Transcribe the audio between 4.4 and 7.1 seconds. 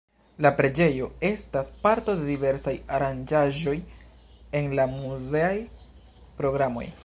en la muzeaj programoj.